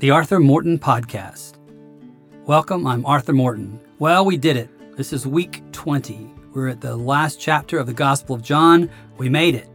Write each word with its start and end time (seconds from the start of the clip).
The 0.00 0.10
Arthur 0.10 0.40
Morton 0.40 0.76
Podcast. 0.76 1.52
Welcome, 2.46 2.84
I'm 2.84 3.06
Arthur 3.06 3.32
Morton. 3.32 3.78
Well, 4.00 4.24
we 4.24 4.36
did 4.36 4.56
it. 4.56 4.68
This 4.96 5.12
is 5.12 5.24
week 5.24 5.62
20. 5.70 6.34
We're 6.52 6.66
at 6.66 6.80
the 6.80 6.96
last 6.96 7.38
chapter 7.38 7.78
of 7.78 7.86
the 7.86 7.92
Gospel 7.92 8.34
of 8.34 8.42
John. 8.42 8.90
We 9.18 9.28
made 9.28 9.54
it. 9.54 9.68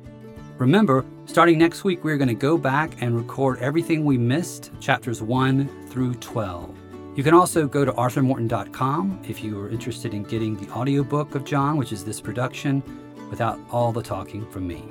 Remember, 0.57 1.05
starting 1.25 1.57
next 1.57 1.85
week, 1.85 2.03
we're 2.03 2.17
going 2.17 2.27
to 2.27 2.33
go 2.33 2.57
back 2.57 3.01
and 3.01 3.15
record 3.15 3.59
everything 3.59 4.03
we 4.03 4.17
missed, 4.17 4.71
chapters 4.81 5.21
1 5.21 5.87
through 5.87 6.15
12. 6.15 6.77
You 7.15 7.23
can 7.23 7.33
also 7.33 7.65
go 7.65 7.85
to 7.85 7.93
arthurmorton.com 7.93 9.21
if 9.25 9.41
you 9.41 9.57
are 9.61 9.69
interested 9.69 10.13
in 10.13 10.23
getting 10.23 10.57
the 10.57 10.69
audiobook 10.73 11.33
of 11.33 11.45
John, 11.45 11.77
which 11.77 11.93
is 11.93 12.03
this 12.03 12.19
production, 12.19 12.83
without 13.29 13.57
all 13.71 13.93
the 13.93 14.03
talking 14.03 14.45
from 14.51 14.67
me. 14.67 14.83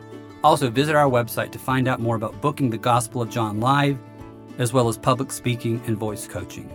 Also, 0.42 0.70
visit 0.70 0.96
our 0.96 1.10
website 1.10 1.52
to 1.52 1.58
find 1.58 1.86
out 1.86 2.00
more 2.00 2.16
about 2.16 2.40
booking 2.40 2.70
the 2.70 2.78
Gospel 2.78 3.20
of 3.20 3.28
John 3.28 3.60
live 3.60 3.98
as 4.58 4.72
well 4.72 4.88
as 4.88 4.98
public 4.98 5.32
speaking 5.32 5.80
and 5.86 5.96
voice 5.96 6.26
coaching. 6.26 6.70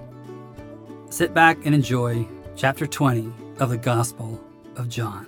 Sit 1.09 1.33
back 1.33 1.63
and 1.65 1.75
enjoy 1.75 2.27
chapter 2.55 2.87
20 2.87 3.31
of 3.59 3.69
the 3.69 3.77
Gospel 3.77 4.41
of 4.75 4.89
John. 4.89 5.27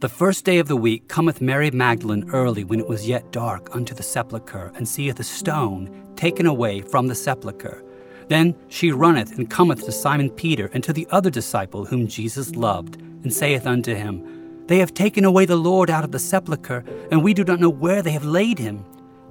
The 0.00 0.08
first 0.08 0.44
day 0.44 0.58
of 0.58 0.68
the 0.68 0.76
week 0.76 1.08
cometh 1.08 1.40
Mary 1.40 1.70
Magdalene 1.70 2.28
early 2.30 2.62
when 2.62 2.78
it 2.78 2.86
was 2.86 3.08
yet 3.08 3.32
dark 3.32 3.74
unto 3.74 3.94
the 3.94 4.02
sepulchre, 4.02 4.70
and 4.74 4.86
seeth 4.86 5.18
a 5.18 5.24
stone 5.24 6.12
taken 6.14 6.44
away 6.44 6.82
from 6.82 7.06
the 7.06 7.14
sepulchre. 7.14 7.82
Then 8.28 8.54
she 8.68 8.92
runneth 8.92 9.38
and 9.38 9.48
cometh 9.48 9.84
to 9.84 9.92
Simon 9.92 10.28
Peter 10.30 10.70
and 10.74 10.84
to 10.84 10.92
the 10.92 11.08
other 11.10 11.30
disciple 11.30 11.86
whom 11.86 12.06
Jesus 12.06 12.54
loved, 12.54 12.96
and 12.96 13.32
saith 13.32 13.66
unto 13.66 13.94
him, 13.94 14.66
They 14.66 14.78
have 14.78 14.92
taken 14.92 15.24
away 15.24 15.46
the 15.46 15.56
Lord 15.56 15.88
out 15.88 16.04
of 16.04 16.12
the 16.12 16.18
sepulchre, 16.18 16.84
and 17.10 17.24
we 17.24 17.32
do 17.32 17.42
not 17.42 17.60
know 17.60 17.70
where 17.70 18.02
they 18.02 18.12
have 18.12 18.24
laid 18.24 18.58
him. 18.58 18.84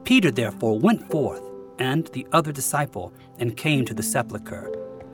Peter 0.04 0.32
therefore 0.32 0.80
went 0.80 1.10
forth, 1.10 1.42
and 1.80 2.08
the 2.08 2.28
other 2.32 2.52
disciple, 2.52 3.14
and 3.40 3.58
came 3.58 3.86
to 3.86 3.94
the 3.94 4.04
sepulchre. 4.04 4.72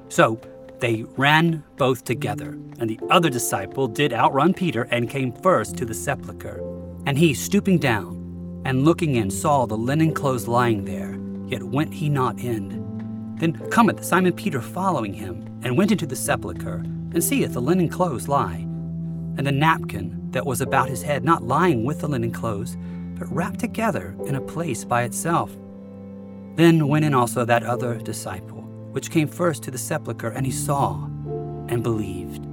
So 0.09 0.39
they 0.80 1.03
ran 1.16 1.64
both 1.77 2.03
together, 2.03 2.58
and 2.80 2.89
the 2.89 2.99
other 3.09 3.30
disciple 3.30 3.88
did 3.88 4.14
outrun 4.14 4.53
Peter, 4.53 4.83
and 4.91 5.09
came 5.09 5.31
first 5.31 5.77
to 5.77 5.86
the 5.86 5.94
sepulchre. 5.94 6.64
And 7.05 7.17
he, 7.17 7.33
stooping 7.33 7.80
down, 7.80 8.61
and 8.66 8.83
looking 8.83 9.16
in, 9.16 9.30
saw 9.30 9.66
the 9.66 9.77
linen 9.77 10.14
clothes 10.14 10.47
lying 10.47 10.86
there, 10.86 11.17
yet 11.47 11.64
went 11.64 11.94
he 11.94 12.09
not 12.09 12.39
in. 12.39 13.36
Then 13.39 13.53
cometh 13.69 14.03
Simon 14.03 14.33
Peter 14.33 14.61
following 14.61 15.14
him, 15.14 15.45
and 15.64 15.77
went 15.77 15.92
into 15.92 16.08
the 16.08 16.16
sepulchre, 16.16 16.83
and 17.14 17.23
seeth 17.23 17.53
the 17.53 17.61
linen 17.61 17.89
clothes 17.89 18.27
lie, 18.27 18.66
and 19.38 19.45
the 19.45 19.52
napkin 19.52 20.31
that 20.31 20.45
was 20.45 20.61
about 20.61 20.89
his 20.89 21.02
head 21.02 21.23
not 21.23 21.44
lying 21.44 21.83
with 21.83 21.99
the 21.99 22.08
linen 22.08 22.31
clothes, 22.31 22.75
but 23.20 23.36
wrapped 23.36 23.59
together 23.59 24.16
in 24.25 24.36
a 24.36 24.42
place 24.42 24.86
by 24.86 25.03
itself. 25.03 25.52
Then 26.56 26.88
went 26.88 27.06
in 27.06 27.14
also 27.14 27.44
that 27.45 27.64
other 27.64 27.95
disciple, 28.00 28.61
which 28.92 29.11
came 29.11 29.28
first 29.28 29.61
to 29.64 29.72
the 29.72 29.78
sepulchre, 29.78 30.30
and 30.30 30.45
he 30.45 30.52
saw 30.52 31.03
and 31.67 31.84
believed. 31.84 32.48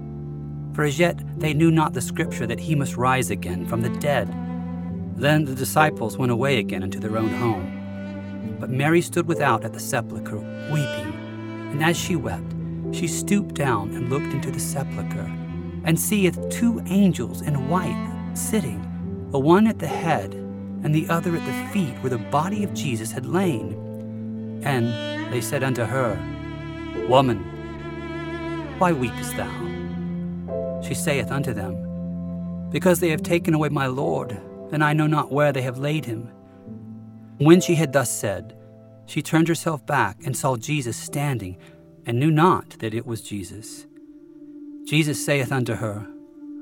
For 0.75 0.85
as 0.85 0.99
yet 0.99 1.21
they 1.41 1.55
knew 1.55 1.71
not 1.71 1.95
the 1.95 2.01
scripture 2.03 2.47
that 2.47 2.61
he 2.61 2.75
must 2.75 2.97
rise 2.97 3.31
again 3.31 3.65
from 3.65 3.81
the 3.81 3.89
dead. 4.01 4.29
Then 5.17 5.45
the 5.45 5.55
disciples 5.55 6.19
went 6.19 6.33
away 6.33 6.59
again 6.59 6.83
into 6.83 7.01
their 7.01 7.17
own 7.17 7.31
home. 7.31 8.57
But 8.61 8.71
Mary 8.71 9.01
stood 9.01 9.27
without 9.27 9.65
at 9.65 9.73
the 9.73 9.81
sepulchre, 9.81 10.39
weeping. 10.71 11.71
And 11.73 11.83
as 11.83 11.97
she 11.97 12.17
wept, 12.17 12.55
she 12.93 13.09
stooped 13.09 13.55
down 13.55 13.95
and 13.95 14.11
looked 14.11 14.33
into 14.35 14.51
the 14.51 14.61
sepulchre, 14.61 15.33
and 15.85 15.99
seeth 15.99 16.39
two 16.51 16.83
angels 16.87 17.41
in 17.41 17.69
white 17.69 18.33
sitting, 18.35 18.83
the 19.31 19.39
one 19.39 19.67
at 19.67 19.79
the 19.79 19.87
head 19.87 20.46
and 20.83 20.95
the 20.95 21.09
other 21.09 21.35
at 21.37 21.45
the 21.45 21.73
feet 21.73 21.95
where 22.01 22.11
the 22.11 22.19
body 22.19 22.65
of 22.65 22.75
Jesus 22.75 23.13
had 23.13 23.27
lain. 23.27 24.61
And 24.65 25.33
they 25.33 25.41
said 25.41 25.63
unto 25.63 25.85
her, 25.85 26.17
Woman, 27.09 27.39
why 28.79 28.93
weepest 28.93 29.37
thou? 29.37 30.83
She 30.83 30.95
saith 30.95 31.31
unto 31.31 31.53
them, 31.53 32.69
Because 32.71 33.01
they 33.01 33.11
have 33.11 33.23
taken 33.23 33.55
away 33.55 33.69
my 33.69 33.87
Lord, 33.87 34.41
and 34.73 34.83
I 34.83 34.93
know 34.93 35.07
not 35.07 35.33
where 35.33 35.53
they 35.53 35.63
have 35.63 35.79
laid 35.79 36.05
him. 36.05 36.31
When 37.39 37.61
she 37.61 37.75
had 37.75 37.93
thus 37.93 38.11
said, 38.11 38.57
she 39.07 39.23
turned 39.23 39.49
herself 39.49 39.87
back 39.87 40.19
and 40.25 40.37
saw 40.37 40.57
Jesus 40.57 40.97
standing, 40.97 41.57
and 42.05 42.19
knew 42.19 42.31
not 42.31 42.79
that 42.81 42.95
it 42.95 43.07
was 43.07 43.23
Jesus. 43.23 43.87
Jesus 44.85 45.25
saith 45.25 45.51
unto 45.51 45.75
her, 45.75 46.07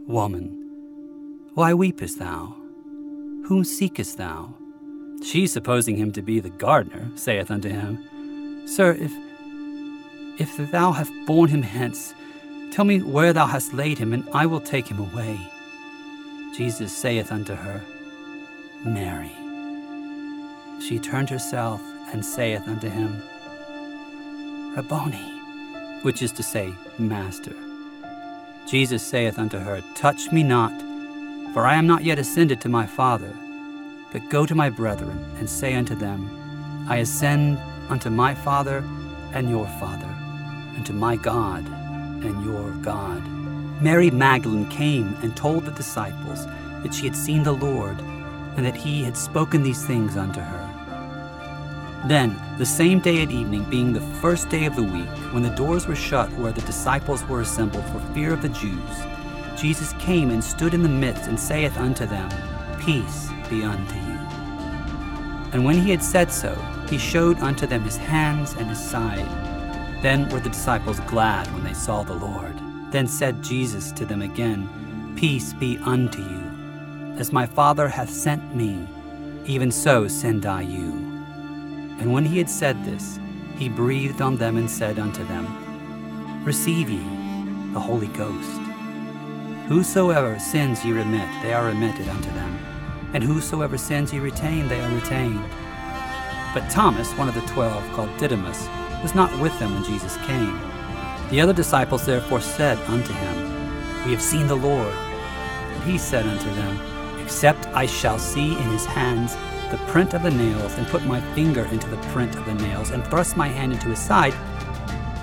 Woman, 0.07 1.51
why 1.55 1.73
weepest 1.73 2.19
thou? 2.19 2.55
Whom 3.45 3.63
seekest 3.63 4.17
thou? 4.17 4.55
She, 5.23 5.47
supposing 5.47 5.97
him 5.97 6.13
to 6.13 6.23
be 6.23 6.41
the 6.41 6.51
gardener, 6.51 7.11
saith 7.15 7.51
unto 7.51 7.69
him, 7.69 8.67
Sir, 8.67 8.93
if 8.93 9.13
if 10.39 10.57
thou 10.71 10.93
hast 10.93 11.13
borne 11.27 11.51
him 11.51 11.63
hence, 11.63 12.15
tell 12.73 12.85
me 12.85 13.01
where 13.01 13.33
thou 13.33 13.47
hast 13.47 13.75
laid 13.75 13.99
him, 13.99 14.13
and 14.13 14.29
I 14.33 14.47
will 14.47 14.61
take 14.61 14.89
him 14.89 14.99
away. 14.99 15.39
Jesus 16.57 16.97
saith 16.97 17.31
unto 17.31 17.55
her, 17.55 17.83
Mary. 18.85 19.31
She 20.81 20.99
turned 20.99 21.31
herself 21.31 21.81
and 22.13 22.25
saith 22.25 22.67
unto 22.67 22.89
him, 22.89 23.23
Rabboni, 24.75 25.41
which 26.03 26.23
is 26.23 26.33
to 26.33 26.43
say, 26.43 26.73
Master. 26.99 27.55
Jesus 28.67 29.03
saith 29.03 29.39
unto 29.39 29.59
her, 29.59 29.83
Touch 29.95 30.33
me 30.33 30.43
not 30.43 30.73
for 31.55 31.65
I 31.65 31.77
am 31.77 31.87
not 31.87 32.03
yet 32.03 32.19
ascended 32.19 32.61
to 32.61 32.69
my 32.69 32.85
Father, 32.85 33.33
but 34.13 34.29
go 34.29 34.45
to 34.45 34.57
my 34.57 34.69
brethren, 34.69 35.25
and 35.39 35.49
say 35.49 35.75
unto 35.75 35.95
them, 35.95 36.29
I 36.89 36.97
ascend 36.97 37.59
unto 37.89 38.11
my 38.11 38.35
Father 38.35 38.79
and 39.33 39.49
your 39.49 39.67
Father, 39.79 40.13
and 40.75 40.85
to 40.85 40.93
my 40.93 41.15
God 41.15 41.65
and 42.25 42.45
your 42.45 42.73
God. 42.83 43.23
Mary 43.81 44.11
Magdalene 44.11 44.69
came 44.69 45.17
and 45.23 45.37
told 45.37 45.65
the 45.65 45.71
disciples 45.71 46.45
that 46.83 46.93
she 46.93 47.07
had 47.07 47.15
seen 47.15 47.45
the 47.45 47.53
Lord, 47.53 48.01
and 48.57 48.67
that 48.67 48.77
he 48.77 49.05
had 49.05 49.17
spoken 49.17 49.63
these 49.63 49.87
things 49.87 50.17
unto 50.17 50.41
her. 50.41 52.03
Then, 52.09 52.37
the 52.59 52.67
same 52.67 52.99
day 52.99 53.23
at 53.23 53.31
evening, 53.31 53.65
being 53.71 53.93
the 53.93 54.01
first 54.21 54.49
day 54.49 54.65
of 54.65 54.75
the 54.75 54.83
week, 54.83 55.09
when 55.33 55.45
the 55.45 55.51
doors 55.51 55.87
were 55.87 55.95
shut 55.95 56.31
where 56.33 56.53
the 56.53 56.63
disciples 56.63 57.25
were 57.25 57.43
assembled 57.43 57.85
for 57.87 58.01
fear 58.13 58.33
of 58.33 58.43
the 58.43 58.49
Jews, 58.49 59.14
Jesus 59.57 59.93
came 59.95 60.31
and 60.31 60.43
stood 60.43 60.75
in 60.75 60.83
the 60.83 60.89
midst 60.89 61.25
and 61.25 61.39
saith 61.39 61.77
unto 61.77 62.07
them, 62.07 62.31
Peace 62.81 63.29
be 63.49 63.63
unto 63.63 63.95
you. 63.95 64.19
And 65.53 65.65
when 65.65 65.77
he 65.77 65.91
had 65.91 66.03
said 66.03 66.33
so, 66.33 66.55
he 66.91 66.99
showed 66.99 67.39
unto 67.39 67.67
them 67.67 67.83
his 67.83 67.97
hands 67.97 68.55
and 68.55 68.69
his 68.69 68.83
side. 68.83 69.29
Then 70.03 70.29
were 70.29 70.41
the 70.41 70.51
disciples 70.51 71.01
glad 71.01 71.47
when 71.55 71.65
they 71.65 71.73
saw 71.73 72.03
the 72.03 72.15
Lord. 72.15 72.59
Then 72.91 73.07
said 73.07 73.43
Jesus 73.43 73.93
to 73.93 74.05
them 74.05 74.23
again, 74.23 75.15
Peace 75.17 75.53
be 75.53 75.79
unto 75.79 76.21
you. 76.21 76.43
As 77.17 77.33
my 77.33 77.47
Father 77.47 77.89
hath 77.89 78.11
sent 78.11 78.55
me, 78.55 78.87
even 79.47 79.71
so 79.71 80.09
send 80.09 80.47
I 80.47 80.63
you. 80.63 80.93
And 82.01 82.13
when 82.13 82.25
he 82.25 82.39
had 82.39 82.51
said 82.51 82.85
this, 82.85 83.21
he 83.57 83.69
breathed 83.69 84.21
on 84.21 84.37
them 84.37 84.57
and 84.57 84.69
said 84.69 84.99
unto 84.99 85.25
them, 85.27 86.45
Receive 86.45 86.91
ye 86.91 86.99
the 87.73 87.81
Holy 87.81 88.09
Ghost. 88.09 88.61
Whosoever 89.67 90.39
sins 90.39 90.85
ye 90.85 90.93
remit, 90.93 91.27
they 91.43 91.55
are 91.55 91.65
remitted 91.65 92.07
unto 92.07 92.31
them. 92.33 92.59
And 93.15 93.25
whosoever 93.25 93.79
sins 93.79 94.13
ye 94.13 94.19
retain, 94.19 94.69
they 94.69 94.79
are 94.79 94.95
retained. 94.95 95.43
But 96.53 96.69
Thomas, 96.69 97.11
one 97.13 97.29
of 97.31 97.35
the 97.35 97.41
twelve, 97.53 97.83
called 97.93 98.15
Didymus, 98.19 98.69
was 99.03 99.15
not 99.15 99.33
with 99.41 99.59
them 99.59 99.73
when 99.73 99.83
Jesus 99.83 100.19
came. 100.19 100.61
The 101.31 101.41
other 101.41 101.55
disciples 101.55 102.05
therefore 102.05 102.43
said 102.43 102.77
unto 102.91 103.15
him, 103.15 104.05
We 104.05 104.13
have 104.13 104.21
seen 104.21 104.49
the 104.49 104.55
Lord. 104.55 104.93
And 104.93 105.83
he 105.85 105.97
said 105.97 106.27
unto 106.27 106.55
them, 106.57 106.79
Except 107.23 107.67
I 107.69 107.87
shall 107.87 108.19
see 108.19 108.53
in 108.53 108.69
his 108.69 108.85
hands 108.85 109.35
the 109.71 109.83
print 109.87 110.13
of 110.13 110.23
the 110.23 110.31
nails, 110.31 110.75
and 110.75 110.87
put 110.89 111.07
my 111.07 111.23
finger 111.35 111.65
into 111.73 111.89
the 111.89 111.97
print 112.09 112.37
of 112.37 112.45
the 112.45 112.55
nails, 112.55 112.91
and 112.91 113.03
thrust 113.07 113.35
my 113.35 113.49
hand 113.49 113.73
into 113.73 113.89
his 113.89 113.99
side, 113.99 114.35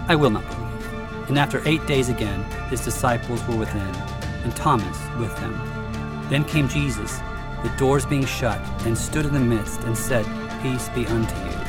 I 0.08 0.16
will 0.16 0.32
not 0.32 0.48
believe. 0.50 1.30
And 1.30 1.38
after 1.38 1.62
eight 1.68 1.86
days 1.86 2.10
again, 2.10 2.42
his 2.72 2.84
disciples 2.84 3.48
were 3.48 3.56
within 3.56 4.21
and 4.44 4.56
Thomas 4.56 5.00
with 5.20 5.36
them. 5.38 5.54
Then 6.30 6.44
came 6.46 6.68
Jesus, 6.68 7.20
the 7.64 7.74
doors 7.78 8.06
being 8.06 8.26
shut, 8.26 8.60
and 8.86 8.98
stood 8.98 9.26
in 9.26 9.34
the 9.34 9.40
midst, 9.40 9.82
and 9.82 9.98
said, 9.98 10.26
Peace 10.62 10.90
be 10.90 11.06
unto 11.08 11.36
you. 11.36 11.60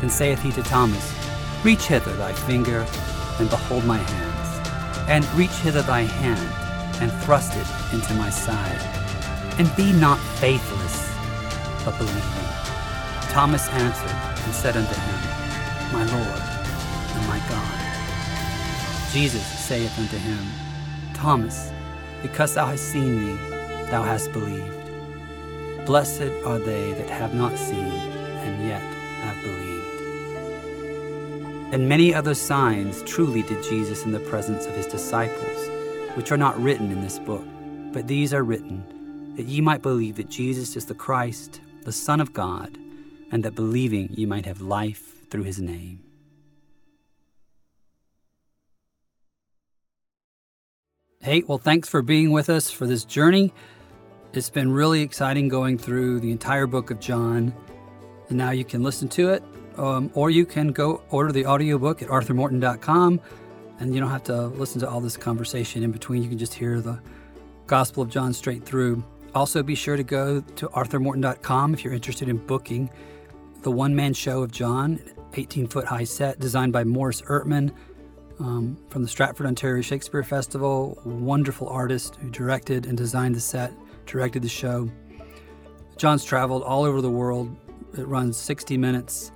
Then 0.00 0.10
saith 0.10 0.42
he 0.42 0.52
to 0.52 0.62
Thomas, 0.62 1.14
Reach 1.62 1.86
hither 1.86 2.12
thy 2.14 2.32
finger, 2.32 2.86
and 3.38 3.50
behold 3.50 3.84
my 3.84 3.98
hands, 3.98 5.08
and 5.08 5.24
reach 5.34 5.50
hither 5.50 5.82
thy 5.82 6.02
hand, 6.02 7.02
and 7.02 7.12
thrust 7.24 7.52
it 7.54 7.94
into 7.94 8.14
my 8.14 8.30
side. 8.30 8.80
And 9.58 9.74
be 9.76 9.92
not 9.92 10.18
faithless, 10.40 11.12
but 11.84 11.96
believe 11.98 12.14
me. 12.14 12.50
Thomas 13.30 13.68
answered 13.68 14.44
and 14.44 14.54
said 14.54 14.76
unto 14.76 14.94
him, 14.94 15.20
My 15.92 16.04
Lord 16.04 16.42
and 17.14 17.26
my 17.28 17.38
God. 17.48 17.80
Jesus 19.12 19.44
saith 19.44 19.98
unto 19.98 20.16
him, 20.16 20.69
Thomas, 21.20 21.70
because 22.22 22.54
thou 22.54 22.64
hast 22.64 22.90
seen 22.92 23.20
me, 23.20 23.34
thou 23.90 24.02
hast 24.02 24.32
believed. 24.32 24.90
Blessed 25.84 26.32
are 26.46 26.58
they 26.58 26.94
that 26.94 27.10
have 27.10 27.34
not 27.34 27.58
seen 27.58 27.76
and 27.76 28.66
yet 28.66 28.80
have 28.80 29.42
believed. 29.42 29.70
And 31.74 31.90
many 31.90 32.14
other 32.14 32.32
signs 32.32 33.02
truly 33.02 33.42
did 33.42 33.62
Jesus 33.62 34.06
in 34.06 34.12
the 34.12 34.20
presence 34.20 34.64
of 34.64 34.74
his 34.74 34.86
disciples, 34.86 35.68
which 36.16 36.32
are 36.32 36.38
not 36.38 36.58
written 36.58 36.90
in 36.90 37.02
this 37.02 37.18
book, 37.18 37.44
but 37.92 38.08
these 38.08 38.32
are 38.32 38.42
written 38.42 39.34
that 39.36 39.44
ye 39.44 39.60
might 39.60 39.82
believe 39.82 40.16
that 40.16 40.30
Jesus 40.30 40.74
is 40.74 40.86
the 40.86 40.94
Christ, 40.94 41.60
the 41.82 41.92
Son 41.92 42.22
of 42.22 42.32
God, 42.32 42.78
and 43.30 43.44
that 43.44 43.54
believing 43.54 44.08
ye 44.10 44.24
might 44.24 44.46
have 44.46 44.62
life 44.62 45.28
through 45.28 45.42
his 45.42 45.60
name. 45.60 46.00
Hey, 51.22 51.42
well, 51.46 51.58
thanks 51.58 51.86
for 51.86 52.00
being 52.00 52.30
with 52.30 52.48
us 52.48 52.70
for 52.70 52.86
this 52.86 53.04
journey. 53.04 53.52
It's 54.32 54.48
been 54.48 54.72
really 54.72 55.02
exciting 55.02 55.48
going 55.48 55.76
through 55.76 56.20
the 56.20 56.30
entire 56.30 56.66
book 56.66 56.90
of 56.90 56.98
John. 56.98 57.54
And 58.30 58.38
now 58.38 58.52
you 58.52 58.64
can 58.64 58.82
listen 58.82 59.06
to 59.10 59.28
it, 59.28 59.42
um, 59.76 60.10
or 60.14 60.30
you 60.30 60.46
can 60.46 60.68
go 60.68 61.02
order 61.10 61.30
the 61.30 61.44
audiobook 61.44 62.00
at 62.00 62.08
arthurmorton.com. 62.08 63.20
And 63.80 63.94
you 63.94 64.00
don't 64.00 64.08
have 64.08 64.24
to 64.24 64.46
listen 64.46 64.80
to 64.80 64.88
all 64.88 65.02
this 65.02 65.18
conversation 65.18 65.82
in 65.82 65.92
between. 65.92 66.22
You 66.22 66.30
can 66.30 66.38
just 66.38 66.54
hear 66.54 66.80
the 66.80 66.98
Gospel 67.66 68.02
of 68.02 68.08
John 68.08 68.32
straight 68.32 68.64
through. 68.64 69.04
Also, 69.34 69.62
be 69.62 69.74
sure 69.74 69.98
to 69.98 70.02
go 70.02 70.40
to 70.40 70.68
arthurmorton.com 70.68 71.74
if 71.74 71.84
you're 71.84 71.92
interested 71.92 72.30
in 72.30 72.38
booking 72.38 72.88
the 73.60 73.70
one 73.70 73.94
man 73.94 74.14
show 74.14 74.42
of 74.42 74.52
John, 74.52 74.98
18 75.34 75.66
foot 75.66 75.84
high 75.84 76.04
set, 76.04 76.40
designed 76.40 76.72
by 76.72 76.84
Morris 76.84 77.20
Ertman 77.20 77.72
um, 78.40 78.76
from 78.88 79.02
the 79.02 79.08
Stratford, 79.08 79.46
Ontario 79.46 79.82
Shakespeare 79.82 80.22
Festival. 80.22 80.98
Wonderful 81.04 81.68
artist 81.68 82.16
who 82.16 82.30
directed 82.30 82.86
and 82.86 82.96
designed 82.96 83.34
the 83.34 83.40
set, 83.40 83.72
directed 84.06 84.42
the 84.42 84.48
show. 84.48 84.90
John's 85.96 86.24
traveled 86.24 86.62
all 86.62 86.82
over 86.82 87.00
the 87.00 87.10
world. 87.10 87.54
It 87.96 88.06
runs 88.06 88.36
60 88.36 88.76
minutes, 88.76 89.32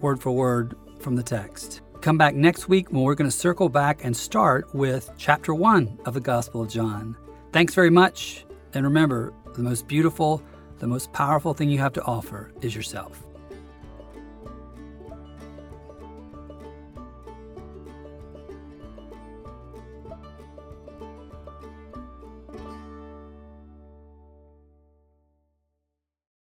word 0.00 0.20
for 0.20 0.30
word 0.30 0.74
from 1.00 1.16
the 1.16 1.22
text. 1.22 1.80
Come 2.00 2.16
back 2.16 2.34
next 2.34 2.68
week 2.68 2.92
when 2.92 3.02
we're 3.02 3.14
going 3.14 3.30
to 3.30 3.36
circle 3.36 3.68
back 3.68 4.04
and 4.04 4.16
start 4.16 4.74
with 4.74 5.10
chapter 5.18 5.52
one 5.52 5.98
of 6.06 6.14
the 6.14 6.20
Gospel 6.20 6.62
of 6.62 6.68
John. 6.68 7.16
Thanks 7.52 7.74
very 7.74 7.90
much. 7.90 8.46
And 8.72 8.84
remember, 8.84 9.34
the 9.54 9.62
most 9.62 9.88
beautiful, 9.88 10.42
the 10.78 10.86
most 10.86 11.12
powerful 11.12 11.52
thing 11.52 11.68
you 11.68 11.78
have 11.78 11.92
to 11.94 12.02
offer 12.04 12.52
is 12.62 12.74
yourself. 12.74 13.26